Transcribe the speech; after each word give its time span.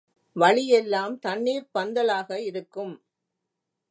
வழியெல்லாம் 0.35 1.19
தண்ணீர்ப் 1.19 1.69
பந்தலாக 1.71 2.39
இருக்கும். 2.41 2.95